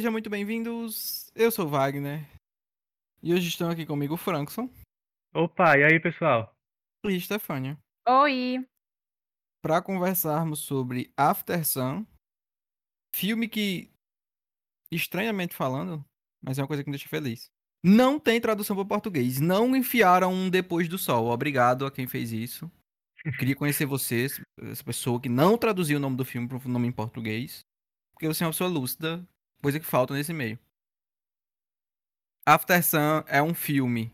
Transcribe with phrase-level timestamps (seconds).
[0.00, 1.30] Sejam muito bem-vindos.
[1.34, 2.26] Eu sou o Wagner.
[3.22, 4.66] E hoje estão aqui comigo o Frankson
[5.34, 6.54] Opa, e aí, pessoal?
[7.04, 7.78] e Stefania
[8.08, 8.66] Oi!
[9.62, 12.06] para conversarmos sobre After Sun,
[13.14, 13.90] filme que,
[14.90, 16.02] estranhamente falando,
[16.42, 17.50] mas é uma coisa que me deixa feliz.
[17.84, 19.38] Não tem tradução para português.
[19.38, 21.26] Não enfiaram um depois do sol.
[21.26, 22.72] Obrigado a quem fez isso.
[23.38, 26.88] Queria conhecer vocês, essa pessoa que não traduziu o nome do filme para o nome
[26.88, 27.60] em português.
[28.14, 29.28] Porque você é uma pessoa lúcida,
[29.62, 30.58] coisa que falta nesse meio.
[32.46, 34.12] After Sun é um filme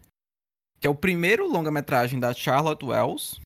[0.80, 3.40] que é o primeiro longa-metragem da Charlotte Wells,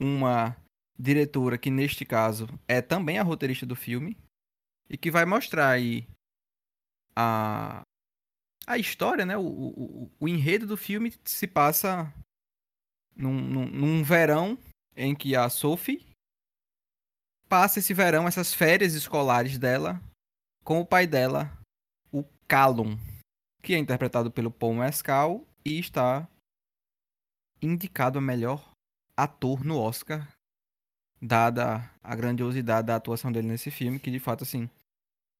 [0.00, 0.56] uma
[0.98, 4.16] diretora que neste caso é também a roteirista do filme
[4.88, 6.06] e que vai mostrar aí
[7.14, 7.82] a
[8.66, 9.36] a história, né?
[9.36, 12.12] O, o, o enredo do filme se passa
[13.14, 14.58] num, num, num verão
[14.96, 16.04] em que a Sophie
[17.48, 20.00] passa esse verão, essas férias escolares dela,
[20.66, 21.56] com o pai dela,
[22.10, 22.98] o Callum,
[23.62, 26.28] que é interpretado pelo Paul Mescal e está
[27.62, 28.72] indicado a melhor
[29.16, 30.28] ator no Oscar,
[31.22, 34.68] dada a grandiosidade da atuação dele nesse filme, que de fato, assim,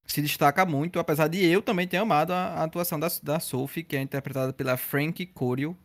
[0.07, 3.83] se destaca muito, apesar de eu também ter amado a, a atuação da, da Sophie,
[3.83, 5.77] que é interpretada pela Frank Corio.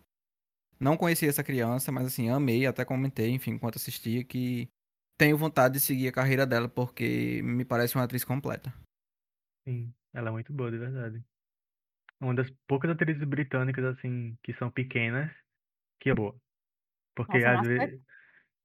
[0.79, 4.69] Não conhecia essa criança, mas assim, amei, até comentei, enfim, enquanto assistia, que
[5.17, 8.71] tenho vontade de seguir a carreira dela, porque me parece uma atriz completa.
[9.65, 11.23] Sim, ela é muito boa, de verdade.
[12.21, 15.31] Uma das poucas atrizes britânicas, assim, que são pequenas,
[15.99, 16.35] que é boa.
[17.15, 18.01] Porque Nossa, às nossa, vezes.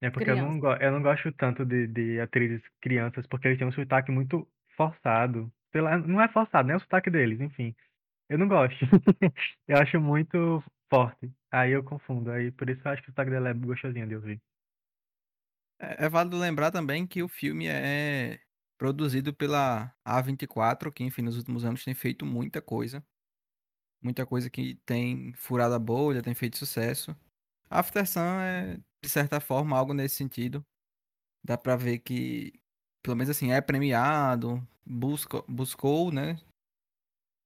[0.01, 0.61] É porque eu não, criança.
[0.61, 4.47] go- eu não gosto tanto de, de atrizes crianças, porque eles têm um sotaque muito
[4.77, 5.51] forçado.
[5.71, 7.75] Sei lá, não é forçado, nem é o sotaque deles, enfim.
[8.29, 8.77] Eu não gosto.
[9.67, 11.31] Eu acho muito forte.
[11.51, 12.31] Aí eu confundo.
[12.31, 14.41] Aí por isso eu acho que o sotaque dela é gostosinho de ouvir.
[15.79, 18.39] É, é válido lembrar também que o filme é
[18.77, 23.03] produzido pela A24, que, enfim, nos últimos anos tem feito muita coisa.
[24.01, 27.15] Muita coisa que tem furado a bolha, tem feito sucesso.
[27.69, 30.65] After Sun é, de certa forma, algo nesse sentido.
[31.43, 32.53] Dá pra ver que,
[33.01, 36.39] pelo menos assim, é premiado, buscou, né?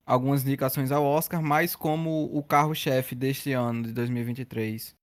[0.06, 4.96] Algumas indicações ao Oscar, mas como o carro-chefe deste ano, de 2023,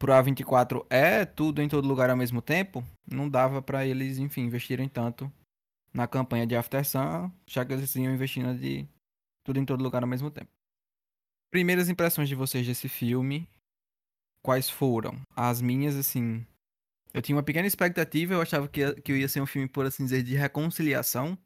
[0.00, 4.40] pro A24 é tudo em todo lugar ao mesmo tempo, não dava pra eles, enfim,
[4.40, 5.30] investirem tanto
[5.92, 8.88] na campanha de After Sun, já que eles iam investindo de
[9.44, 10.50] tudo em todo lugar ao mesmo tempo.
[11.52, 13.46] Primeiras impressões de vocês desse filme,
[14.42, 15.20] quais foram?
[15.36, 16.46] As minhas, assim,
[17.12, 20.04] eu tinha uma pequena expectativa, eu achava que, que ia ser um filme, por assim
[20.04, 21.36] dizer, de reconciliação.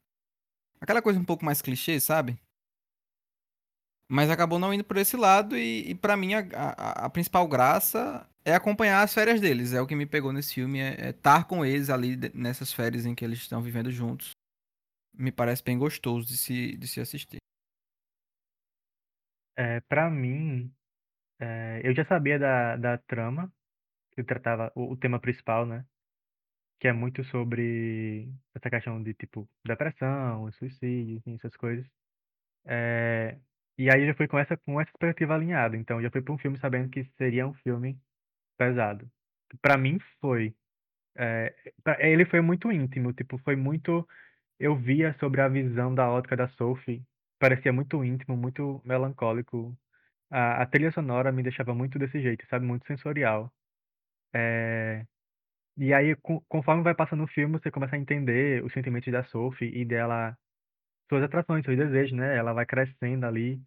[0.80, 2.38] Aquela coisa um pouco mais clichê, sabe?
[4.08, 7.48] Mas acabou não indo por esse lado e, e para mim a, a, a, principal
[7.48, 9.72] graça é acompanhar as férias deles.
[9.72, 13.06] É o que me pegou nesse filme, é estar é com eles ali nessas férias
[13.06, 14.32] em que eles estão vivendo juntos.
[15.16, 17.38] Me parece bem gostoso de se, de se assistir.
[19.56, 20.72] É, pra mim,
[21.38, 23.52] é, eu já sabia da, da trama,
[24.12, 25.86] que tratava o, o tema principal, né?
[26.80, 31.86] Que é muito sobre essa questão de, tipo, depressão, suicídio, essas coisas.
[32.66, 33.38] É,
[33.78, 35.76] e aí já fui com essa, com essa expectativa alinhada.
[35.76, 37.98] Então, já fui pra um filme sabendo que seria um filme
[38.58, 39.10] pesado.
[39.62, 40.54] Pra mim, foi.
[41.16, 41.54] É,
[41.84, 44.08] pra- ele foi muito íntimo, tipo, foi muito.
[44.60, 47.04] Eu via sobre a visão da ótica da Sophie,
[47.40, 49.76] parecia muito íntimo, muito melancólico.
[50.30, 52.66] A, a trilha sonora me deixava muito desse jeito, sabe?
[52.66, 53.52] Muito sensorial.
[54.34, 55.06] É,
[55.76, 59.24] e aí, co- conforme vai passando o filme, você começa a entender os sentimentos da
[59.24, 60.36] Sophie e dela,
[61.14, 62.36] suas atrações, seus desejos, né?
[62.36, 63.58] Ela vai crescendo ali,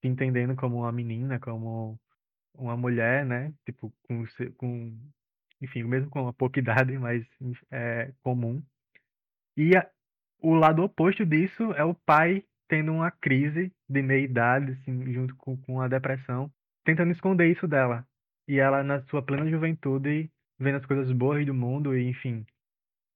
[0.00, 1.98] se entendendo como uma menina, como
[2.54, 3.54] uma mulher, né?
[3.66, 4.24] Tipo, com,
[4.56, 4.98] com
[5.60, 7.24] enfim, mesmo com uma pouca idade, mas
[7.70, 8.62] é comum.
[9.56, 9.88] E a-
[10.40, 15.56] o lado oposto disso é o pai tendo uma crise de meia-idade, assim, junto com,
[15.58, 16.50] com a depressão,
[16.84, 18.06] tentando esconder isso dela.
[18.48, 22.46] E ela, na sua plena juventude, vendo as coisas boas do mundo e, enfim,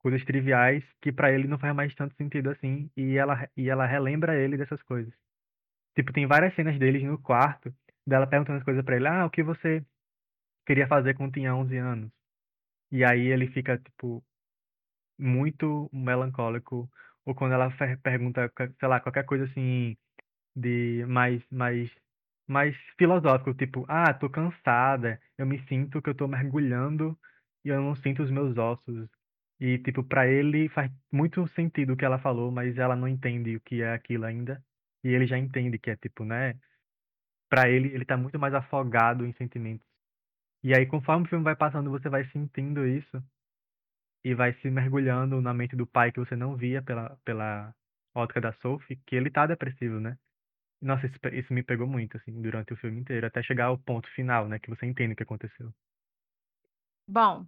[0.03, 3.87] coisas triviais que pra ele não faz mais tanto sentido assim, e ela, e ela
[3.87, 5.13] relembra ele dessas coisas.
[5.97, 7.75] Tipo, tem várias cenas deles no quarto,
[8.07, 9.85] dela perguntando as coisas pra ele, ah, o que você
[10.67, 12.11] queria fazer quando tinha 11 anos?
[12.93, 14.25] E aí ele fica, tipo,
[15.19, 16.91] muito melancólico.
[17.25, 17.71] Ou quando ela
[18.03, 19.97] pergunta, sei lá, qualquer coisa assim,
[20.57, 21.91] de mais, mais,
[22.49, 27.19] mais filosófico, tipo, ah, tô cansada, eu me sinto que eu tô mergulhando
[27.65, 29.09] e eu não sinto os meus ossos.
[29.61, 33.57] E, tipo, pra ele faz muito sentido o que ela falou, mas ela não entende
[33.57, 34.63] o que é aquilo ainda.
[35.05, 36.59] E ele já entende que é, tipo, né?
[37.49, 39.87] Pra ele, ele tá muito mais afogado em sentimentos.
[40.63, 43.23] E aí, conforme o filme vai passando, você vai sentindo isso
[44.25, 47.75] e vai se mergulhando na mente do pai que você não via pela, pela,
[48.15, 50.19] ótica da Sophie, que ele tá depressivo, né?
[50.81, 54.09] Nossa, isso, isso me pegou muito, assim, durante o filme inteiro, até chegar ao ponto
[54.15, 54.59] final, né?
[54.59, 55.73] Que você entende o que aconteceu.
[57.07, 57.47] Bom,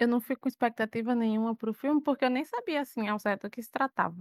[0.00, 3.42] eu não fui com expectativa nenhuma pro filme, porque eu nem sabia, assim, ao certo
[3.44, 4.16] do que se tratava.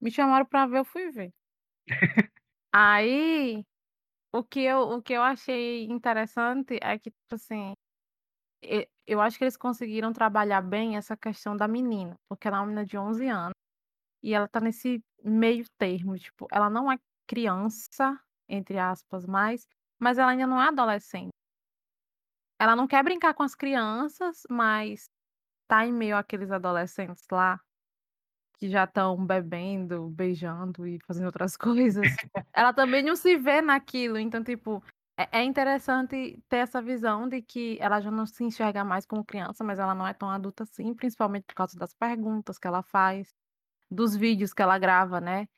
[0.00, 1.32] Me chamaram pra ver, eu fui ver.
[2.74, 3.64] Aí,
[4.32, 7.74] o que eu o que eu achei interessante é que, tipo assim,
[9.06, 12.66] eu acho que eles conseguiram trabalhar bem essa questão da menina, porque ela é uma
[12.66, 13.54] menina de 11 anos,
[14.22, 18.18] e ela tá nesse meio termo, tipo, ela não é criança,
[18.48, 19.66] entre aspas, mais,
[20.00, 21.31] mas ela ainda não é adolescente.
[22.62, 25.10] Ela não quer brincar com as crianças, mas
[25.68, 27.60] tá em meio àqueles adolescentes lá,
[28.58, 32.18] que já estão bebendo, beijando e fazendo outras coisas.
[32.54, 34.82] Ela também não se vê naquilo, então, tipo,
[35.18, 39.24] é é interessante ter essa visão de que ela já não se enxerga mais como
[39.24, 42.82] criança, mas ela não é tão adulta assim, principalmente por causa das perguntas que ela
[42.82, 43.34] faz,
[43.90, 45.48] dos vídeos que ela grava, né.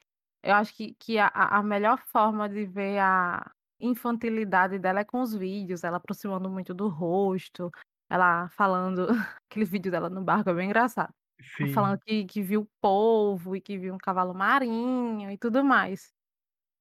[0.43, 3.53] Eu acho que que a a a melhor forma de ver a
[3.85, 7.71] infantilidade dela é com os vídeos, ela aproximando muito do rosto,
[8.11, 9.07] ela falando
[9.51, 11.13] aquele vídeo dela no barco é bem engraçado.
[11.61, 15.65] Ela falando Sim, que que viu polvo e que viu um cavalo marinho e tudo
[15.65, 16.11] mais.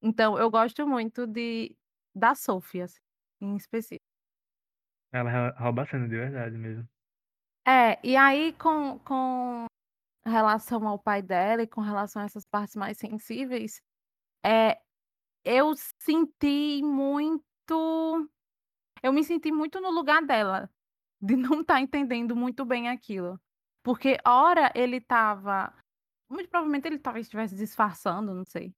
[0.02, 1.76] Então eu gosto muito de
[2.16, 3.00] da Sophie, assim,
[3.42, 4.06] em específico.
[5.14, 6.88] ela rou- rouba a cena de verdade mesmo.
[7.66, 9.66] É, e aí com com
[10.26, 13.82] relação ao pai dela e com relação a essas partes mais sensíveis,
[14.46, 14.80] é
[15.44, 18.30] eu senti muito
[19.02, 20.70] eu me senti muito no lugar dela,
[21.22, 23.40] de não estar entendendo muito bem aquilo.
[23.84, 25.74] Porque ora ele estava
[26.30, 28.74] muito provavelmente ele talvez estivesse disfarçando, não sei.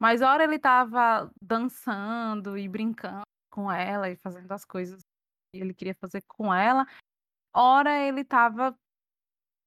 [0.00, 5.00] Mas ora ele estava dançando e brincando com ela e fazendo as coisas
[5.52, 6.86] que ele queria fazer com ela,
[7.54, 8.76] ora ele estava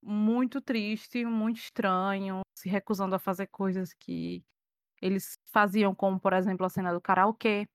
[0.03, 4.43] muito triste, muito estranho, se recusando a fazer coisas que
[5.01, 7.67] eles faziam, como por exemplo a cena do karaokê.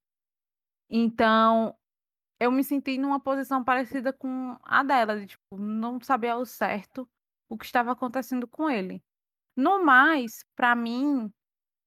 [0.90, 1.74] Então,
[2.40, 7.08] eu me senti numa posição parecida com a dela, de tipo, não saber ao certo
[7.48, 9.02] o que estava acontecendo com ele.
[9.56, 11.32] No mais, pra mim,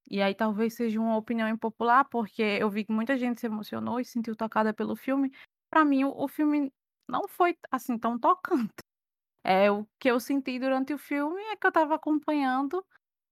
[0.10, 4.00] e aí talvez seja uma opinião impopular, porque eu vi que muita gente se emocionou
[4.00, 5.32] e se sentiu tocada pelo filme,
[5.72, 6.72] pra mim o o filme
[7.10, 8.74] não foi, assim, tão tocante.
[9.46, 12.86] É, o que eu senti durante o filme é que eu estava acompanhando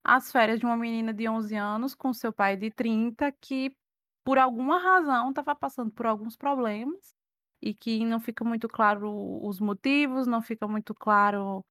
[0.07, 3.75] as férias de uma menina de 11 anos com seu pai de 30 que,
[4.23, 7.13] por alguma razão, estava passando por alguns problemas
[7.61, 9.11] e que não fica muito claro
[9.45, 11.65] os motivos, não fica muito claro,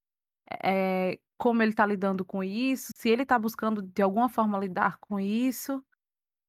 [0.64, 4.98] eh, como ele está lidando com isso, se ele está buscando de alguma forma lidar
[5.00, 5.84] com isso,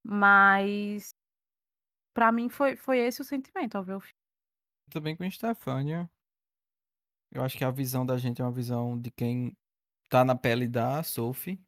[0.03, 1.11] mas
[2.13, 4.13] pra mim foi foi esse o sentimento ao ver o filme.
[4.89, 6.09] Também com Stefania.
[7.31, 9.55] Eu acho que a visão da gente é uma visão de quem
[10.09, 11.59] tá na pele da Sophie.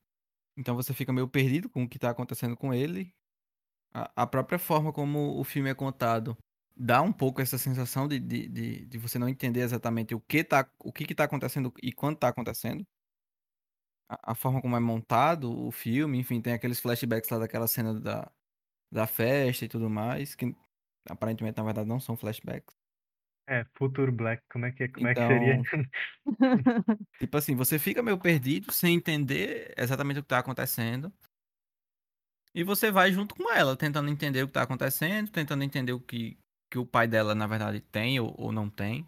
[0.59, 3.13] Então você fica meio perdido com o que tá acontecendo com ele.
[3.93, 6.37] A, a própria forma como o filme é contado
[6.77, 10.43] dá um pouco essa sensação de, de, de, de você não entender exatamente o que
[10.43, 12.85] tá, o que, que tá acontecendo e quando tá acontecendo.
[14.09, 17.99] A, a forma como é montado o filme, enfim, tem aqueles flashbacks lá daquela cena
[17.99, 18.31] da,
[18.91, 20.55] da festa e tudo mais, que
[21.09, 22.75] aparentemente na verdade não são flashbacks.
[23.49, 25.55] É, Futuro Black, como é que, como é que seria?
[25.55, 25.83] Então,
[27.17, 31.11] tipo assim, você fica meio perdido sem entender exatamente o que tá acontecendo.
[32.53, 35.99] E você vai junto com ela, tentando entender o que tá acontecendo, tentando entender o
[35.99, 36.37] que,
[36.69, 39.03] que o pai dela, na verdade, tem ou, ou não tem.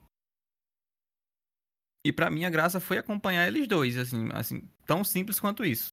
[2.03, 5.89] E pra mim a graça foi acompanhar eles dois, assim, assim, tão simples quanto isso.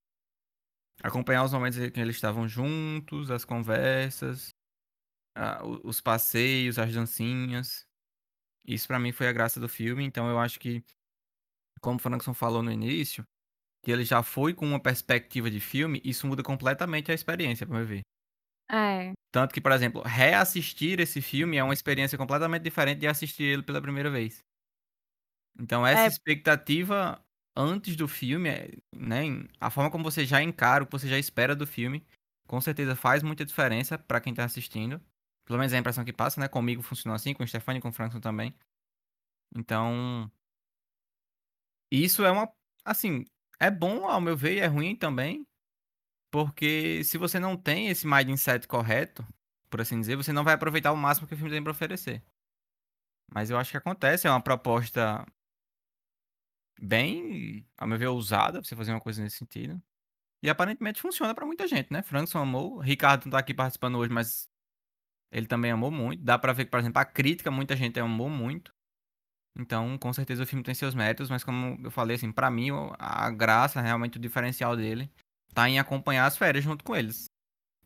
[1.03, 4.49] Acompanhar os momentos em que eles estavam juntos, as conversas,
[5.37, 7.88] a- os passeios, as dancinhas.
[8.69, 10.85] Isso pra mim foi a graça do filme, então eu acho que,
[11.81, 13.25] como o Frankson falou no início,
[13.85, 17.81] que ele já foi com uma perspectiva de filme, isso muda completamente a experiência, pra
[17.81, 18.03] eu ver.
[18.71, 23.45] É, Tanto que, por exemplo, reassistir esse filme é uma experiência completamente diferente de assistir
[23.45, 24.43] ele pela primeira vez.
[25.59, 27.23] Então, essa é, expectativa
[27.57, 28.49] antes do filme,
[28.95, 29.19] né,
[29.61, 32.07] a forma como você já encara, o que você já espera do filme,
[32.47, 35.01] com certeza faz muita diferença pra quem tá assistindo.
[35.49, 36.47] Pelo menos é a impressão que passa, né?
[36.47, 38.55] Comigo funcionou assim, com o Stefani com o Frankson também.
[39.57, 40.31] Então,
[41.91, 42.53] isso é uma.
[42.85, 43.25] Assim,
[43.59, 45.47] é bom ao meu ver e é ruim também,
[46.31, 49.27] porque se você não tem esse mindset correto,
[49.71, 52.23] por assim dizer, você não vai aproveitar o máximo que o filme tem pra oferecer.
[53.33, 55.25] Mas eu acho que acontece, é uma proposta
[56.81, 59.81] bem, ao meu ver, ousada, você fazer uma coisa nesse sentido.
[60.43, 62.03] E aparentemente funciona pra muita gente, né?
[62.03, 64.48] Frankson amou, Ricardo não tá aqui participando hoje, mas
[65.31, 66.23] ele também amou muito.
[66.23, 68.73] Dá pra ver que, por exemplo, a crítica muita gente amou muito.
[69.59, 72.69] Então, com certeza o filme tem seus méritos, mas como eu falei, assim, para mim
[72.99, 75.11] a graça, realmente o diferencial dele,
[75.53, 77.27] tá em acompanhar as férias junto com eles.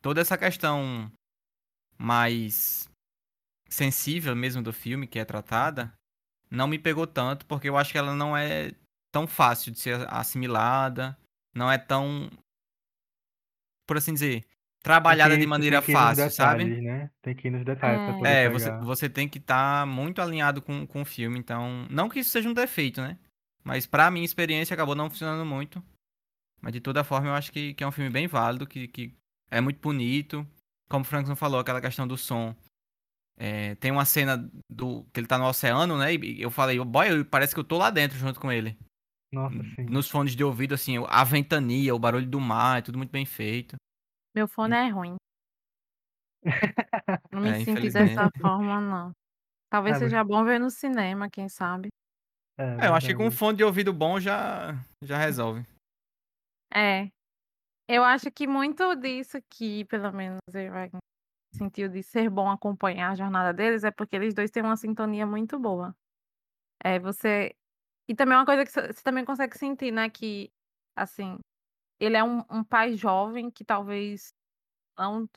[0.01, 1.11] Toda essa questão
[1.97, 2.87] mais
[3.67, 5.91] sensível mesmo do filme que é tratada,
[6.49, 8.71] não me pegou tanto, porque eu acho que ela não é
[9.11, 11.17] tão fácil de ser assimilada,
[11.55, 12.29] não é tão,
[13.87, 14.45] por assim dizer,
[14.83, 16.65] trabalhada de maneira fácil, detalhes, sabe?
[16.81, 17.09] Né?
[17.21, 18.05] Tem que ir nos detalhes É.
[18.05, 18.51] pra poder É, pegar.
[18.59, 21.87] você, você tem que estar muito alinhado com, com o filme, então.
[21.89, 23.17] Não que isso seja um defeito, né?
[23.63, 25.81] Mas pra minha experiência acabou não funcionando muito.
[26.61, 29.13] Mas de toda forma eu acho que, que é um filme bem válido, que, que
[29.49, 30.45] é muito bonito.
[30.89, 32.53] Como o Frankson falou, aquela questão do som.
[33.37, 36.13] É, tem uma cena do que ele tá no oceano, né?
[36.13, 38.77] E eu falei, boy, parece que eu tô lá dentro junto com ele.
[39.31, 39.85] Nossa, sim.
[39.85, 43.25] Nos fones de ouvido, assim, a ventania, o barulho do mar, é tudo muito bem
[43.25, 43.75] feito.
[44.35, 45.15] Meu fone é ruim.
[47.31, 48.15] Não me É, sinto infelizmente.
[48.15, 49.11] dessa forma, não.
[49.69, 51.89] Talvez Ah, mas- seja bom ver no cinema, quem sabe.
[52.57, 53.37] É, É, eu acho que com um verdade.
[53.37, 54.73] fone de ouvido bom já,
[55.03, 55.65] já resolve.
[56.73, 57.09] É.
[57.87, 60.73] Eu acho que muito disso que, pelo menos, eu
[61.53, 65.25] sentiu de ser bom acompanhar a jornada deles é porque eles dois têm uma sintonia
[65.27, 65.95] muito boa.
[66.83, 67.55] É, você.
[68.09, 70.09] E também é uma coisa que você você também consegue sentir, né?
[70.09, 70.51] Que,
[70.97, 71.39] assim,
[72.03, 74.33] ele é um, um pai jovem que talvez
[74.97, 75.27] não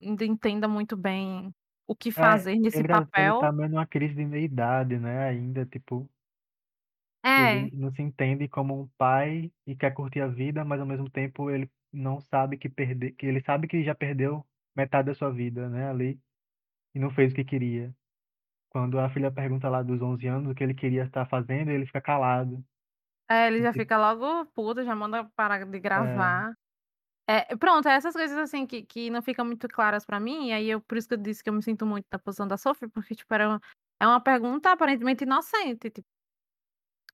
[0.00, 1.52] entenda muito bem
[1.88, 3.34] o que É, fazer nesse ele, ele papel.
[3.34, 5.28] tá meio numa crise de meia-idade, né?
[5.28, 6.08] Ainda, tipo,
[7.24, 10.86] É, ele não se entende como um pai e quer curtir a vida, mas ao
[10.86, 15.14] mesmo tempo ele não sabe que perder, que ele sabe que já perdeu metade da
[15.14, 15.88] sua vida, né?
[15.88, 16.20] Ali
[16.94, 17.94] e não fez o que queria.
[18.70, 21.86] Quando a filha pergunta lá dos 11 anos o que ele queria estar fazendo, ele
[21.86, 22.64] fica calado.
[23.28, 25.66] É, ele já fica logo puto, já manda parar É.
[25.66, 26.54] de gravar.
[27.28, 30.68] É, pronto, essas coisas assim que, que não ficam muito claras pra mim, e aí
[30.70, 32.88] eu, por isso que eu disse que eu me sinto muito na posição da Sophie,
[32.90, 33.60] porque, tipo, era uma,
[34.00, 36.08] é uma pergunta aparentemente inocente, tipo,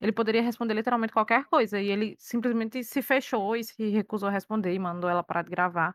[0.00, 4.32] ele poderia responder literalmente qualquer coisa, e ele simplesmente se fechou e se recusou a
[4.32, 5.94] responder e mandou ela parar de gravar.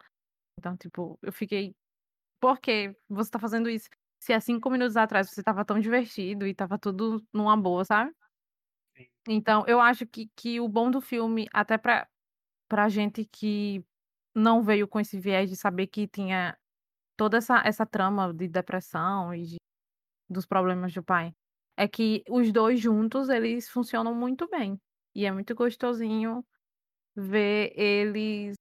[0.60, 1.76] Então, tipo, eu fiquei,
[2.42, 3.90] por que você tá fazendo isso?
[4.22, 8.14] Se há cinco minutos atrás você tava tão divertido e tava tudo numa boa, sabe?
[9.28, 12.08] Então, eu acho que, que o bom do filme, até pra,
[12.70, 13.84] pra gente que
[14.36, 16.58] não veio com esse viés de saber que tinha
[17.18, 19.58] toda essa, essa trama de depressão e de-
[20.30, 21.34] dos problemas do pai,
[21.78, 24.80] é que os dois juntos, eles funcionam muito bem.
[25.16, 26.46] E é muito gostosinho
[27.16, 28.56] ver eles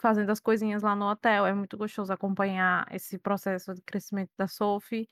[0.00, 1.46] fazendo as coisinhas lá no hotel.
[1.46, 5.08] É muito gostoso acompanhar esse processo de crescimento da Sophie.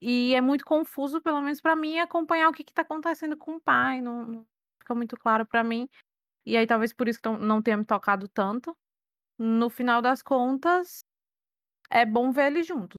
[0.00, 3.56] E é muito confuso, pelo menos pra mim, acompanhar o que, que tá acontecendo com
[3.56, 4.00] o pai.
[4.00, 4.46] Não, não
[4.80, 5.88] fica muito claro pra mim.
[6.46, 8.76] E aí, talvez por isso que não- tenha me tocado tanto.
[9.38, 11.04] No final das contas,
[11.90, 12.96] é bom ver eles juntos.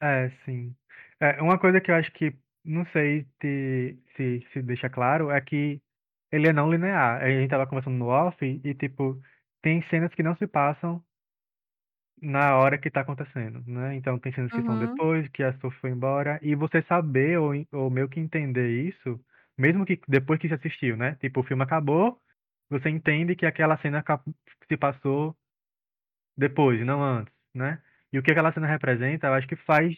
[0.00, 0.74] É, sim.
[1.20, 5.40] É, uma coisa que eu acho que, não sei se, se, se deixa claro, é
[5.40, 5.80] que
[6.30, 7.22] ele é não linear.
[7.22, 9.20] A gente tava conversando no off e, tipo,
[9.62, 11.02] tem cenas que não se passam
[12.20, 13.94] na hora que tá acontecendo, né?
[13.96, 14.78] Então tem cenas que são Uhum.
[14.78, 19.20] depois, que a Sophie foi embora, e você saber ou, ou meio que entender isso,
[19.58, 21.16] mesmo que depois que você assistiu, né?
[21.16, 22.20] Tipo, o filme acabou,
[22.70, 24.22] você entende que aquela cena ca-
[24.68, 25.36] se passou
[26.36, 27.82] depois, não antes, né?
[28.12, 29.94] E o que aquela cena representa, eu acho que faz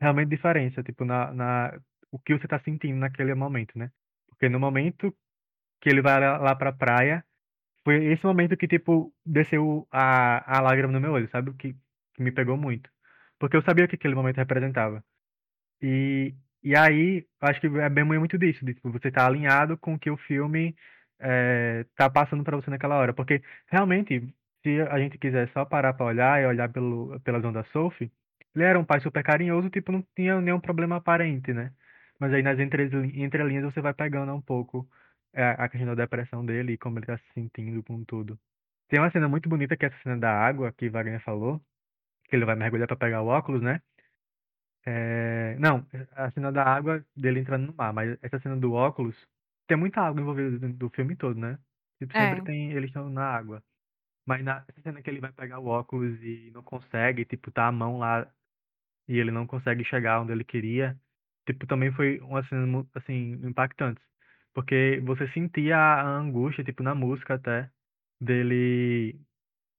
[0.00, 1.80] realmente diferença, tipo, na, na
[2.12, 3.90] o que você tá sentindo naquele momento, né?
[4.28, 5.14] Porque no momento
[5.80, 7.24] que ele vai lá, lá pra praia,
[7.84, 11.52] foi esse momento que, tipo, desceu a, a lágrima no meu olho, sabe?
[11.54, 11.74] Que,
[12.14, 12.90] que me pegou muito.
[13.38, 15.04] Porque eu sabia o que aquele momento representava.
[15.82, 19.94] E, e aí, acho que é bem muito disso, de, tipo, você tá alinhado com
[19.94, 20.76] o que o filme
[21.18, 23.14] é, tá passando pra você naquela hora.
[23.14, 27.52] Porque, realmente, se a gente quiser só parar pra olhar e olhar pelo, pela visão
[27.52, 28.10] da Sophie,
[28.54, 31.72] ele era um pai super carinhoso, tipo, não tinha nenhum problema aparente, né?
[32.18, 34.88] Mas aí nas entreli- entrelinhas você vai pegando um pouco
[35.34, 38.38] a questão da depressão dele e como ele tá se sentindo com tudo.
[38.88, 41.60] Tem uma cena muito bonita que é essa cena da água que Wagner falou,
[42.28, 43.80] que ele vai mergulhar pra pegar o óculos, né?
[44.86, 49.14] É, Não, a cena da água dele entrando no mar, mas essa cena do óculos,
[49.66, 51.58] tem muita água envolvida do filme todo, né?
[51.98, 52.44] Tipo, sempre É.
[52.44, 53.62] tem eles estão na água.
[54.26, 57.72] Mas na cena que ele vai pegar o óculos e não consegue, tipo, tá a
[57.72, 58.26] mão lá
[59.08, 60.98] e ele não consegue chegar onde ele queria,
[61.46, 64.00] tipo, também foi uma cena assim impactante,
[64.58, 67.70] porque você sentia a angústia, tipo, na música até
[68.20, 69.16] dele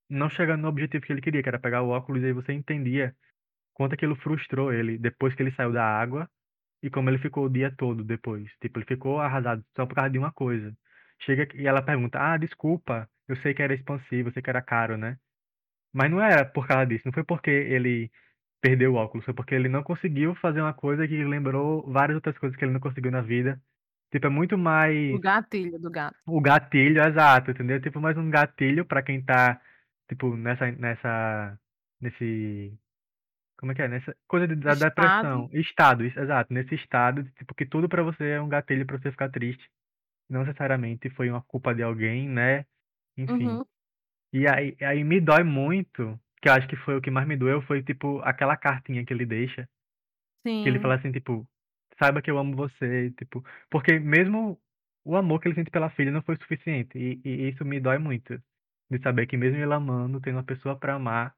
[0.09, 2.53] não chegando no objetivo que ele queria, que era pegar o óculos, e aí você
[2.53, 3.13] entendia
[3.73, 6.29] quanto aquilo frustrou ele depois que ele saiu da água
[6.81, 8.49] e como ele ficou o dia todo depois.
[8.61, 10.73] Tipo, ele ficou arrasado só por causa de uma coisa.
[11.23, 14.61] Chega e ela pergunta: Ah, desculpa, eu sei que era expansivo, eu sei que era
[14.61, 15.17] caro, né?
[15.93, 18.11] Mas não era por causa disso, não foi porque ele
[18.61, 22.37] perdeu o óculos, foi porque ele não conseguiu fazer uma coisa que lembrou várias outras
[22.37, 23.61] coisas que ele não conseguiu na vida.
[24.11, 26.17] Tipo, é muito mais O gatilho do gato.
[26.25, 27.79] o gatilho, exato, entendeu?
[27.81, 29.61] Tipo, mais um gatilho pra quem tá,
[30.09, 31.59] tipo, nessa, nessa,
[32.01, 32.75] nesse,
[33.57, 33.87] como é que é?
[33.87, 34.89] Nessa coisa de, da Estado.
[34.89, 35.49] depressão.
[35.53, 36.53] Estado, isso, exato.
[36.53, 39.69] Nesse estado, de, tipo, que tudo pra você é um gatilho pra você ficar triste.
[40.29, 42.65] Não necessariamente foi uma culpa de alguém, né?
[43.17, 43.47] Enfim.
[43.47, 43.65] Uhum.
[44.33, 47.35] E aí, aí me dói muito, que eu acho que foi o que mais me
[47.35, 49.67] doeu, foi, tipo, aquela cartinha que ele deixa.
[50.45, 50.63] Sim.
[50.63, 51.47] Que ele fala assim, tipo,
[51.99, 54.59] saiba que eu amo você, tipo, porque mesmo
[55.05, 56.97] o amor que ele sente pela filha não foi suficiente.
[56.97, 58.41] E, e isso me dói muito.
[58.89, 61.35] De saber que mesmo ele amando, tendo uma pessoa pra amar,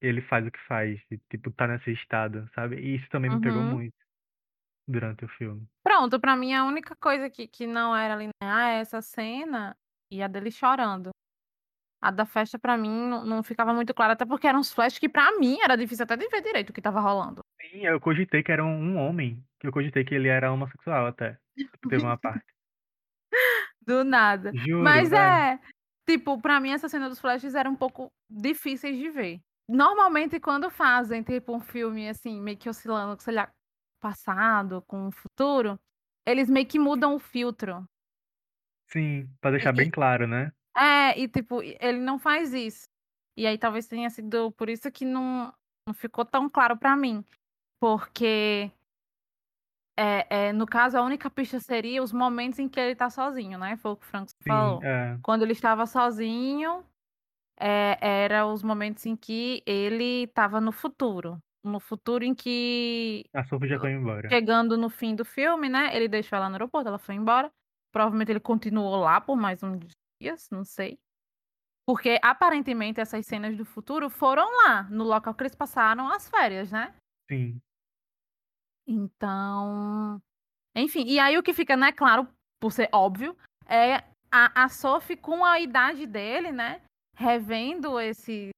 [0.00, 1.00] ele faz o que faz.
[1.10, 2.76] E, tipo, tá nesse estado, sabe?
[2.80, 3.70] E isso também me pegou Uhum.
[3.70, 3.94] muito
[4.88, 5.68] durante o filme.
[5.82, 9.76] Pronto, pra mim a única coisa que, que não era linear é essa cena
[10.10, 11.10] e a dele chorando.
[12.04, 14.98] A da festa pra mim não, não ficava muito clara, até porque eram uns flashes
[14.98, 17.42] que pra mim era difícil até de ver direito o que tava rolando.
[17.58, 19.42] Sim, eu cogitei que era um, homem.
[19.62, 21.38] Eu cogitei que ele era homossexual até.
[21.88, 22.44] Teve uma parte.
[23.80, 24.52] Do nada.
[24.54, 25.52] Juro, Mas é.
[25.54, 25.60] é,
[26.06, 29.40] tipo, pra mim essa cena dos flashes era um pouco difíceis de ver.
[29.66, 33.50] Normalmente quando fazem, tipo, um filme assim, meio que oscilando, sei lá,
[33.98, 35.80] passado com o futuro,
[36.26, 37.82] eles meio que mudam o filtro.
[38.90, 40.52] Sim, pra deixar E- bem claro, né?
[40.76, 42.88] É, e tipo, ele não faz isso.
[43.36, 45.52] E aí talvez tenha sido por isso que não,
[45.86, 47.24] não ficou tão claro pra mim.
[47.80, 48.70] Porque
[49.96, 53.58] é, é, no caso, a única pista seria os momentos em que ele tá sozinho,
[53.58, 53.76] né?
[53.76, 54.82] Foi o que o Franco Sim, falou.
[54.82, 55.16] é.
[55.22, 56.84] Quando ele estava sozinho,
[57.58, 61.38] é, era os momentos em que ele estava no futuro.
[61.64, 64.28] No futuro em que, A Sophie já foi embora.
[64.28, 65.96] chegando no fim do filme, né?
[65.96, 67.50] Ele deixou ela no aeroporto, ela foi embora.
[67.92, 69.78] Provavelmente ele continuou lá por mais uns
[70.20, 70.98] dias, não sei.
[71.86, 76.72] Porque aparentemente essas cenas do futuro foram lá, no local que eles passaram as férias,
[76.72, 76.94] né?
[77.30, 77.60] Sim.
[78.86, 80.20] Então.
[80.74, 82.28] Enfim, e aí o que fica, né, claro,
[82.60, 83.96] por ser óbvio, é
[84.30, 86.82] a, a Sophie com a idade dele, né?
[87.16, 88.50] Revendo esse,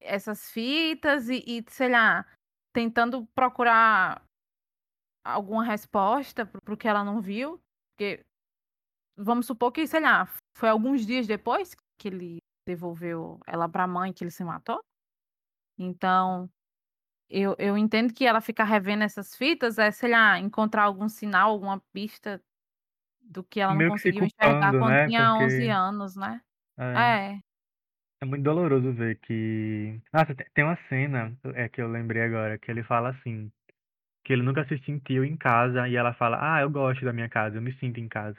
[0.00, 2.24] essas fitas e, e, sei lá,
[2.72, 4.24] tentando procurar
[5.24, 7.60] alguma resposta pro, pro que ela não viu.
[7.92, 8.24] Porque
[9.24, 14.12] vamos supor que, sei lá, foi alguns dias depois que ele devolveu ela pra mãe
[14.12, 14.80] que ele se matou.
[15.78, 16.50] Então,
[17.30, 21.50] eu, eu entendo que ela ficar revendo essas fitas é, sei lá, encontrar algum sinal,
[21.52, 22.40] alguma pista
[23.22, 25.08] do que ela não Meio conseguiu enxergar culpando, quando né?
[25.08, 26.40] tinha 11 Porque anos, né?
[26.78, 27.40] é, É.
[28.20, 30.00] é muito doloroso ver que.
[30.12, 33.50] Nossa, te- tem uma cena é, que eu lembrei agora, que ele fala assim,
[34.24, 37.28] que ele nunca se sentiu em casa, e ela fala, ah, eu gosto da minha
[37.30, 38.38] casa, eu me sinto em casa.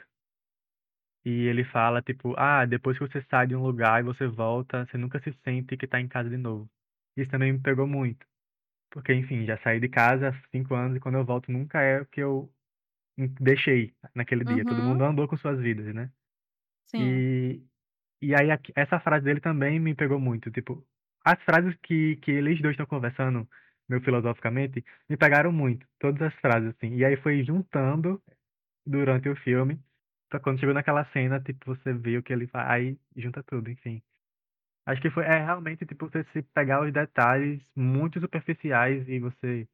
[1.24, 4.86] E ele fala, tipo, ah, depois que você sai de um lugar e você volta,
[4.86, 6.70] você nunca se sente que tá em casa de novo.
[7.16, 8.26] Isso também me pegou muito.
[8.90, 12.00] Porque, enfim, já saí de casa há cinco anos e quando eu volto nunca é
[12.02, 12.52] o que eu
[13.40, 14.64] deixei naquele dia.
[14.66, 14.84] Todo Uhum.
[14.84, 16.10] mundo andou com suas vidas, né?
[16.86, 17.24] Sim.
[17.24, 17.62] E,
[18.22, 20.50] e aí essa frase dele também me pegou muito.
[20.50, 20.86] Tipo,
[21.24, 23.48] as frases que, que eles dois estão conversando,
[23.88, 25.86] meio filosoficamente, me pegaram muito.
[25.98, 26.96] Todas as frases, assim.
[26.96, 28.22] E aí foi juntando
[28.86, 29.80] durante o filme.
[30.40, 34.02] Quando chegou naquela cena, tipo, você vê o que ele faz, aí junta tudo, enfim.
[34.86, 39.68] Acho que foi, é realmente, tipo, você se pegar os detalhes muito superficiais e você...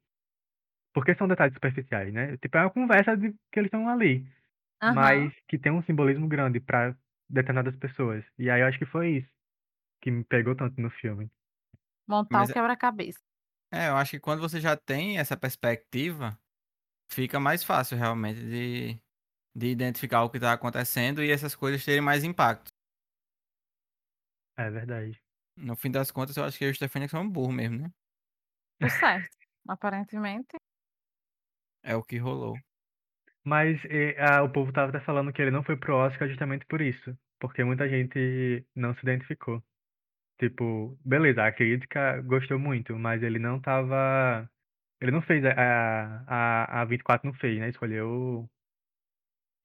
[0.92, 2.37] Porque são detalhes superficiais, né?
[2.38, 4.27] Tipo, é uma conversa de que eles estão ali.
[4.83, 4.94] Aham.
[4.94, 6.97] mas que tem um simbolismo grande para
[7.29, 8.25] determinadas pessoas.
[8.38, 9.31] E aí eu acho que foi isso
[10.03, 11.31] que me pegou tanto no filme.
[12.09, 13.21] Montar o Mas é, quebra-cabeça.
[13.73, 16.38] é, eu acho que quando você já tem essa perspectiva,
[17.11, 19.01] fica mais fácil realmente de,
[19.54, 22.70] de identificar o que tá acontecendo e essas coisas terem mais impacto.
[24.56, 25.20] É verdade.
[25.56, 27.90] No fim das contas, eu acho que eu e o Stefania são burro mesmo, né?
[28.80, 29.37] Por certo.
[29.68, 30.56] Aparentemente.
[31.82, 32.56] É o que rolou.
[33.44, 36.66] Mas e, ah, o povo tava até falando que ele não foi pro Oscar justamente
[36.66, 37.16] por isso.
[37.40, 39.62] Porque muita gente não se identificou.
[40.38, 44.48] Tipo, beleza, a crítica gostou muito, mas ele não tava.
[45.00, 45.44] Ele não fez.
[45.44, 47.68] A, a, a 24 não fez, né?
[47.68, 48.48] Escolheu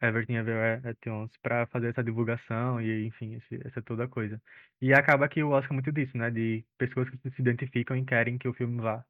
[0.03, 4.41] Everything Everywhere at Once pra fazer essa divulgação e, enfim, essa toda coisa.
[4.81, 6.29] E acaba que o Oscar é muito disso, né?
[6.29, 9.05] De pessoas que se identificam e querem que o filme vá.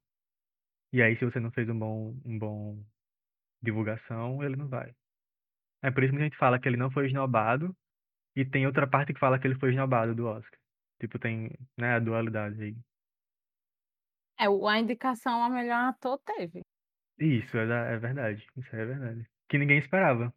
[0.93, 2.85] E aí, se você não fez um bom, um bom
[3.59, 4.93] divulgação, ele não vai.
[5.81, 7.75] É por isso que a gente fala que ele não foi esnobado
[8.35, 10.59] e tem outra parte que fala que ele foi esnobado do Oscar.
[10.99, 12.77] Tipo, tem, né, a dualidade aí.
[14.39, 16.61] É, a indicação a melhor ator teve.
[17.17, 18.47] Isso, é, é verdade.
[18.55, 19.27] Isso é verdade.
[19.49, 20.31] Que ninguém esperava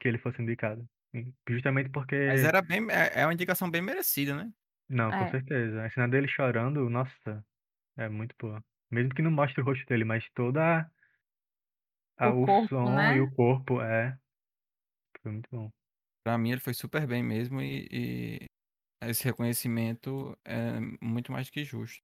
[0.00, 0.88] que ele fosse indicado.
[1.14, 1.90] E Justamente
[2.26, 2.44] Mas porque.
[2.44, 2.86] era bem.
[2.90, 4.52] É, é uma indicação bem merecida, né?
[4.88, 5.26] Não, com É.
[5.26, 5.84] certeza.
[5.86, 7.44] A cena dele chorando, nossa,
[7.96, 8.64] é muito boa.
[8.90, 10.90] Mesmo que não mostre o rosto dele, mas toda
[12.16, 13.10] a, O o corpo, som né?
[13.12, 14.16] e o corpo, é.
[15.22, 15.70] Foi muito bom.
[16.24, 18.46] Pra mim ele foi super bem mesmo e, e
[19.08, 22.02] esse reconhecimento é muito mais que justo.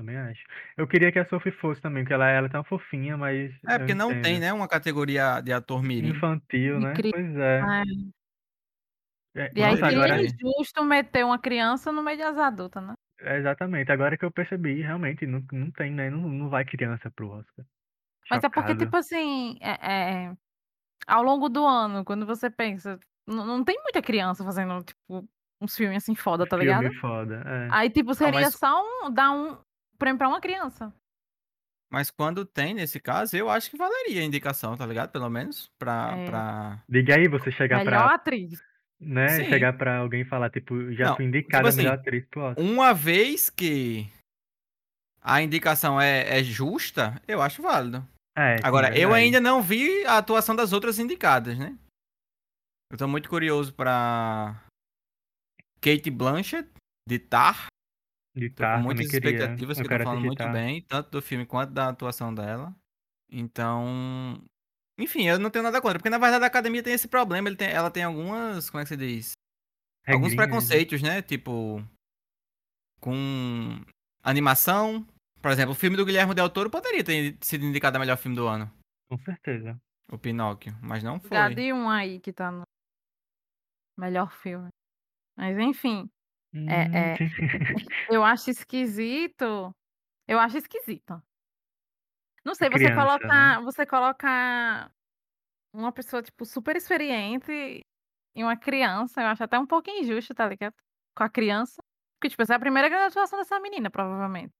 [0.00, 0.42] Também acho.
[0.78, 3.76] Eu queria que a Sophie fosse também, porque ela, ela é tão fofinha, mas É,
[3.76, 6.08] porque não tem, né, uma categoria de ator mirim.
[6.08, 6.94] Infantil, De né?
[6.94, 7.60] cri- Pois é.
[9.36, 9.42] É.
[9.42, 10.22] É, E aí seria agora.
[10.22, 12.94] injusto meter uma criança no meio das adultas, né?
[13.20, 16.08] é, Exatamente, agora que eu percebi, realmente, não, não tem, né?
[16.08, 17.66] Não, não vai criança pro Oscar.
[18.30, 18.84] Mas é porque, Chocado.
[18.86, 20.32] tipo assim, é, é,
[21.06, 25.28] ao longo do ano, quando você pensa, não, não tem muita criança fazendo, tipo,
[25.60, 26.80] uns filmes assim foda, tá ligado?
[26.84, 27.68] Filme foda, é.
[27.70, 29.58] Aí, tipo, seria mas- só um, dar um
[30.00, 30.92] prêmio pra uma criança.
[31.92, 35.10] Mas quando tem, nesse caso, eu acho que valeria a indicação, tá ligado?
[35.10, 36.16] Pelo menos pra...
[36.16, 36.26] É.
[36.26, 36.84] pra...
[36.88, 38.62] Diga aí, você chegar Melhor pra, atriz.
[39.00, 39.28] né?
[39.28, 39.48] Sim.
[39.48, 42.24] Chegar pra alguém e falar, tipo, já Não, fui tipo indicada a assim, melhor atriz
[42.26, 42.64] pro Oscar.
[42.64, 44.06] Uma vez que
[45.20, 48.06] a indicação é, é justa, eu acho válido.
[48.36, 51.76] É, sim, Agora, eu ainda não vi a atuação das outras indicadas, né?
[52.92, 54.64] Eu tô muito curioso pra
[55.80, 56.68] Kate Blanchett,
[57.08, 57.66] de Tar.
[58.34, 59.30] De Tô com muitas queria.
[59.30, 62.74] expectativas, Eu que estão falando muito bem, tanto do filme quanto da atuação dela.
[63.30, 64.40] Então.
[64.98, 67.56] Enfim, eu não tenho nada contra, porque na verdade a academia tem esse problema, ele
[67.56, 68.68] tem- ela tem algumas.
[68.70, 69.32] Como é que se diz?
[70.06, 70.36] Alguns Regrinhas, né?
[70.36, 71.22] preconceitos, né?
[71.22, 71.82] Tipo.
[73.00, 73.80] Com
[74.22, 75.06] animação.
[75.40, 78.36] Por exemplo, o filme do Guilherme Del Toro poderia ter sido indicado a melhor filme
[78.36, 78.70] do ano.
[79.10, 79.80] Com certeza.
[80.12, 81.30] O Pinóquio, mas não foi.
[81.30, 82.62] Gade um aí que tá no
[83.98, 84.68] melhor filme.
[85.36, 86.10] Mas enfim,
[86.66, 87.16] É, Hum, é.
[87.16, 87.28] sim.
[88.10, 89.74] eu acho esquisito.
[90.28, 91.22] Eu acho esquisito.
[92.44, 93.56] Não sei, você Criança, né?
[93.58, 94.90] colocar, você colocar
[95.74, 97.52] uma pessoa tipo super experiente
[98.34, 100.74] e uma criança, eu acho até um pouco injusto, tá ligado?
[101.16, 101.82] Com a criança.
[102.20, 104.52] Porque tipo, essa é a primeira grande atuação dessa menina, provavelmente.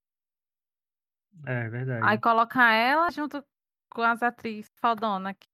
[1.45, 2.01] É verdade.
[2.05, 3.43] Aí colocar ela junto
[3.89, 5.33] com as atrizes fodona.
[5.33, 5.50] que- É,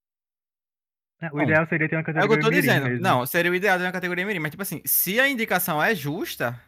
[1.22, 2.84] o Bom, ideal seria ter uma É o que categoria eu tô dizendo.
[2.86, 3.02] mesmo.
[3.04, 5.94] Não, seria o ideal de uma categoria mirim, mas tipo assim, se a indicação é
[5.96, 6.60] justa,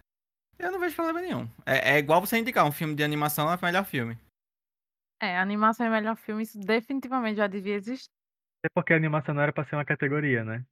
[0.58, 1.48] eu não vejo problema nenhum.
[1.66, 4.18] É, é igual você indicar um filme de animação é o melhor filme.
[5.22, 8.08] É, animação é melhor filme, isso definitivamente já devia existir.
[8.64, 10.64] Até porque a animação não era pra ser uma categoria, né?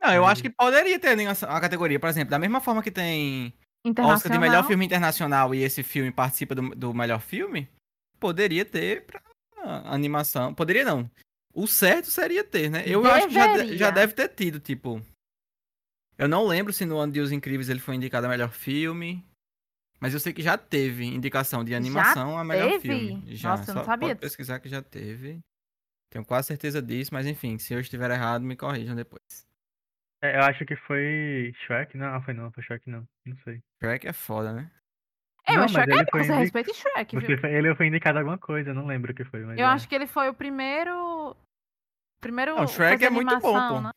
[0.00, 2.82] Não, eu Mas- acho que poderia ter animação- uma categoria, por exemplo, da mesma forma
[2.82, 3.54] que tem
[4.00, 7.68] Oscar de melhor filme internacional e esse filme participa do, do melhor filme,
[8.18, 9.20] poderia ter pra
[9.84, 10.52] animação.
[10.54, 11.08] Poderia não.
[11.54, 12.82] O certo seria ter, né?
[12.86, 15.02] Eu acho que já, já deve ter tido, tipo.
[16.16, 19.24] Eu não lembro se no ano de Os Incríveis ele foi indicado a melhor filme.
[20.00, 22.88] Mas eu sei que já teve indicação de animação a melhor teve?
[22.88, 23.36] filme.
[23.36, 23.50] Já.
[23.50, 25.40] Nossa, eu não Só sabia Pode pesquisar que já teve.
[26.10, 29.46] Tenho quase certeza disso, mas enfim, se eu estiver errado, me corrijam depois.
[30.20, 31.96] É, eu acho que foi Shrek.
[31.96, 33.06] Não, foi não, foi Shrek não.
[33.24, 33.62] Não sei.
[33.80, 34.70] Shrek é foda, né?
[35.46, 37.38] É, Não, mas Shrek ele é foi bom, você indi- respeita Shrek, viu?
[37.38, 39.40] foi- ele foi indicado a alguma coisa, eu não lembro o que foi.
[39.44, 39.68] Mas Eu é.
[39.70, 41.36] acho que ele foi o primeiro.
[42.20, 42.54] Primeiro.
[42.54, 43.80] Não, Shrek é muito bom, animação, pô.
[43.82, 43.90] né?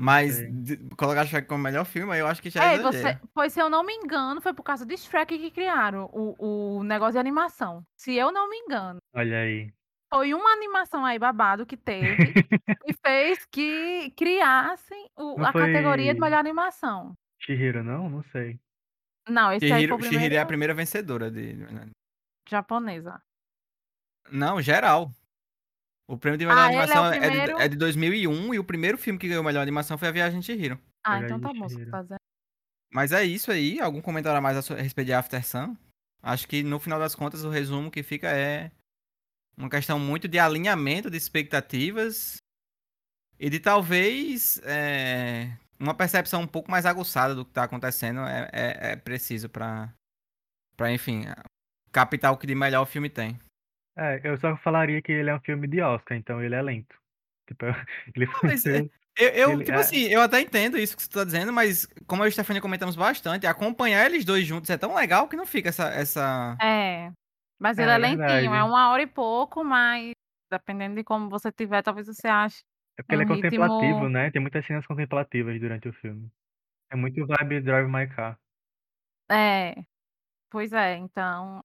[0.00, 0.50] Mas Sei.
[0.50, 3.52] de- colocar Shrek como melhor filme, aí eu acho que já é É, você, pois
[3.52, 7.12] se eu não me engano, foi por causa de Shrek que criaram o, o negócio
[7.12, 7.84] de animação.
[7.96, 8.98] Se eu não me engano.
[9.14, 9.72] Olha aí.
[10.12, 12.32] Foi uma animação aí babado que teve
[12.86, 17.12] e fez que criassem o- a categoria de foi- melhor animação.
[17.40, 18.08] Shihiro, não?
[18.08, 18.58] Não sei.
[19.28, 21.56] Não, esse aí Chihiro, foi o primeiro é a primeira vencedora de.
[22.48, 23.22] japonesa.
[24.30, 25.12] Não, geral.
[26.06, 27.56] O prêmio de melhor Ah, é animação é, primeiro?
[27.56, 30.40] de, é de 2001 e o primeiro filme que ganhou melhor animação foi A Viagem
[30.40, 30.78] de Chihiro.
[31.02, 32.20] Ah, então aí, tá bom, você tá dizendo.
[32.92, 33.80] Mas é isso aí.
[33.80, 35.76] Algum comentário a mais a respeito de After Sun?
[36.22, 38.70] Acho que no final das contas o resumo que fica é
[39.56, 42.38] uma questão muito de alinhamento de expectativas
[43.38, 48.48] e de talvez é, uma percepção um pouco mais aguçada do que está acontecendo é,
[48.52, 49.92] é- é preciso para,
[50.76, 51.24] para enfim,
[51.92, 53.38] captar o que de melhor o filme tem.
[53.96, 56.96] É, eu só falaria que ele é um filme de Oscar, então ele é lento.
[57.46, 57.66] Tipo,
[58.16, 61.08] ele foi mas Eu, eu, Ele tipo é- assim, eu até entendo isso que você
[61.10, 64.76] tá dizendo, mas como eu e a Stefania comentamos bastante, acompanhar eles dois juntos é
[64.78, 65.88] tão legal que não fica essa.
[65.88, 66.56] essa...
[66.60, 67.12] É.
[67.60, 68.46] Mas É, ele é é lentinho, verdade.
[68.56, 70.10] é uma hora e pouco, mas
[70.50, 72.62] dependendo de como você tiver, talvez você ache.
[72.96, 74.30] É porque ele é contemplativo, ritmo- né?
[74.30, 76.30] Tem muitas cenas contemplativas durante o filme.
[76.90, 78.38] É muito vibe Drive My Car.
[79.30, 79.74] É.
[80.50, 81.64] Pois é, então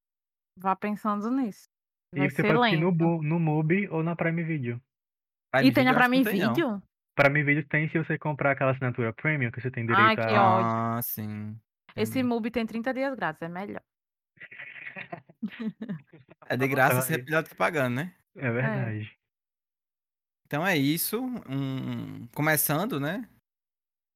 [0.57, 1.67] vá pensando nisso.
[2.15, 2.97] Vai E você ser pode assistir no, lento.
[2.97, 4.81] Bu- no Mubi ou na Prime Video.
[5.63, 6.53] E tem na eu acho que Prime não tem, não.
[6.53, 6.83] Video?
[7.15, 10.35] Prime Video tem se você comprar aquela assinatura Premium, que você tem Ai, direito que
[10.35, 10.43] a...
[10.43, 10.71] ódio.
[10.71, 11.59] Ah, sim.
[11.95, 12.23] Esse Entendi.
[12.23, 13.81] MUBI tem 30 dias grátis, é melhor.
[16.47, 17.01] É de graça Aí.
[17.03, 18.15] sempre melhor do que pagando, né?
[18.35, 19.18] É verdade.
[20.49, 21.21] Então é isso.
[21.47, 22.25] Um...
[22.33, 23.29] Começando, né?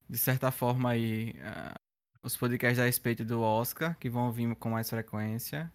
[0.10, 1.36] De certa forma aí.
[1.44, 1.76] ah,
[2.24, 5.72] os podcasts a respeito do Oscar, que vão vir com mais frequência.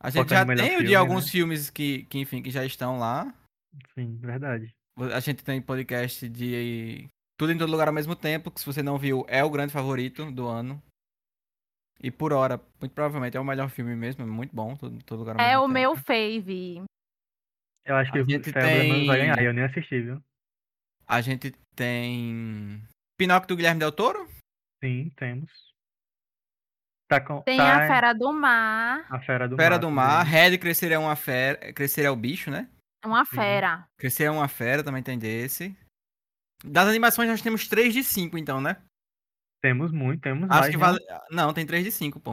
[0.00, 1.30] A gente já tem o de filme, alguns né?
[1.30, 3.32] filmes que, que, enfim, que já estão lá.
[3.94, 4.74] Sim, verdade.
[5.12, 8.82] A gente tem podcast de Tudo em Todo Lugar ao mesmo tempo, que se você
[8.82, 10.82] não viu, é o grande favorito do ano.
[12.02, 15.00] E por hora, muito provavelmente é o melhor filme mesmo, é muito bom, Tudo em
[15.00, 15.72] Todo Lugar ao É mesmo o tempo.
[15.72, 16.84] meu fave.
[17.84, 20.22] Eu acho que A o gente Fableman vai tem- ganhar, eu nem assisti, viu?
[21.06, 22.82] A gente tem
[23.18, 24.26] Pinóquio do Guilherme Del Toro.
[24.82, 25.50] Sim, temos.
[27.08, 29.06] Tá com, Tem tá a Fera do Mar.
[29.10, 29.78] a Fera do Fera Mar.
[29.78, 29.90] do.
[29.90, 30.24] Mar.
[30.24, 31.72] Red Crescer é uma fera.
[31.74, 32.68] Crescer é o bicho, né?
[33.04, 33.86] Uma fera.
[33.98, 35.76] Crescer é uma fera, também tem desse.
[36.64, 38.82] Das animações nós temos 3 de 5, então, né?
[39.62, 40.70] Temos muito, temos Acho mais.
[40.70, 40.82] que né?
[40.82, 40.98] vale.
[41.30, 42.32] Não, tem 3 de 5, pô.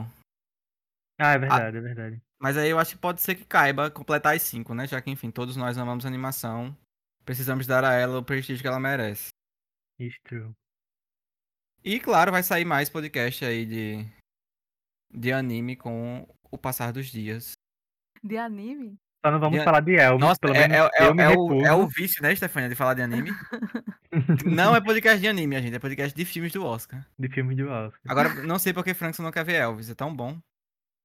[1.20, 2.22] Ah, é verdade, é verdade.
[2.42, 4.86] Mas aí eu acho que pode ser que caiba completar as 5, né?
[4.88, 6.76] Já que, enfim, todos nós amamos animação.
[7.24, 9.28] Precisamos dar a ela o prestígio que ela merece.
[10.00, 10.50] It's true.
[11.84, 14.06] E, claro, vai sair mais podcast aí de,
[15.14, 17.52] de anime com o passar dos dias.
[18.22, 18.96] De anime?
[19.24, 21.14] Só não vamos E a- falar de Elvis, Nossa, pelo é, menos é- é- eu
[21.14, 21.66] me é o, recuso.
[21.66, 23.30] é o vício, né, Stefania, de falar de anime?
[24.44, 27.06] não é podcast de anime, a gente, é podcast de filmes do Oscar.
[27.16, 28.00] de filme de Oscar.
[28.08, 30.40] Agora, não sei porque Frankson não quer ver Elvis, é tão bom.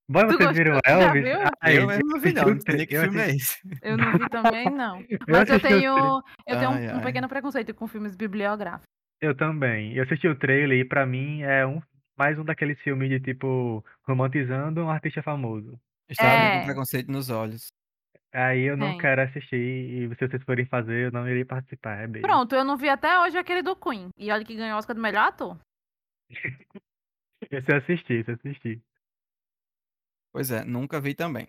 [0.10, 1.02] Bom, Tu vocês viram gostou?
[1.02, 1.24] Já Elvis?
[1.24, 1.40] viu?
[1.62, 3.60] Ai, eu mesmo não vi, não, não sei nem que eu filme é esse.
[3.82, 5.02] Eu não vi também, não.
[5.10, 7.04] eu Mas eu tre- tenho, eu tenho um, Ai, um ai.
[7.04, 8.88] pequeno preconceito com filmes bibliográficos.
[9.20, 9.94] Eu também.
[9.94, 11.82] Eu assisti o trailer e pra mim é um
[12.18, 15.78] mais um daqueles filmes de tipo romantizando um artista famoso.
[16.10, 16.60] Estava É.
[16.60, 17.68] com preconceito nos olhos.
[18.34, 18.98] Aí eu não Tem.
[19.00, 21.98] quero assistir e se vocês forem fazer, eu não irei participar.
[21.98, 22.26] É beijo.
[22.28, 24.10] Pronto, eu não vi até hoje aquele do Queen.
[24.18, 25.58] E olha que ganhou o Oscar do melhor ator.
[27.52, 28.82] Esse eu assisti, esse eu assisti.
[30.38, 31.48] Pois é, nunca vi também.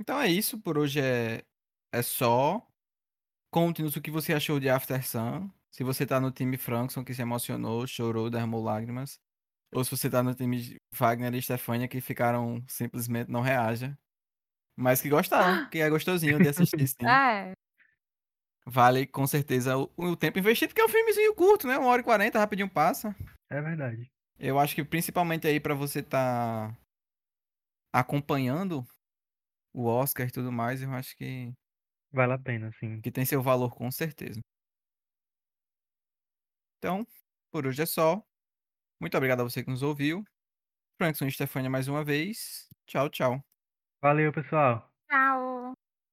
[0.00, 1.42] Então é isso, por hoje é,
[1.92, 2.66] é só.
[3.52, 5.50] Conte-nos o que você achou de After Sun.
[5.70, 9.20] Se você tá no time Frankson que se emocionou, chorou, derramou lágrimas.
[9.74, 13.94] Ou se você tá no time Wagner e Stefania que ficaram simplesmente não reaja.
[14.78, 16.94] Mas que gostaram, que é gostosinho de assistir, sim.
[17.04, 17.52] É.
[18.64, 21.76] Vale com certeza o, o tempo investido, porque é um filmezinho curto, né?
[21.76, 23.14] Uma hora e quarenta, rapidinho passa.
[23.50, 24.10] É verdade.
[24.38, 26.74] Eu acho que principalmente aí pra você tá
[27.92, 28.84] acompanhando
[29.74, 31.52] o Oscar e tudo mais, eu acho que,
[32.10, 32.94] Vale a pena, sim.
[33.02, 34.40] que tem seu valor com certeza.
[36.78, 37.06] Então,
[37.50, 38.22] por hoje é só.
[39.00, 40.24] Muito obrigado a você que nos ouviu.
[41.00, 42.68] Frankson e Stefania mais uma vez.
[42.86, 43.44] Tchau, tchau.
[44.02, 44.92] Valeu, pessoal.
[45.08, 45.51] Tchau.